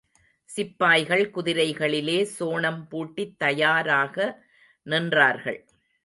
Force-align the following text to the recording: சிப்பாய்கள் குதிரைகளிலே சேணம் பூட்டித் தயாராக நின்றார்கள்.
சிப்பாய்கள் 0.49 1.31
குதிரைகளிலே 1.31 2.17
சேணம் 2.39 2.79
பூட்டித் 2.89 3.35
தயாராக 3.37 4.15
நின்றார்கள். 4.85 5.59